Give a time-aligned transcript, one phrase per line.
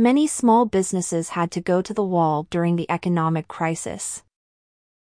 [0.00, 4.22] Many small businesses had to go to the wall during the economic crisis.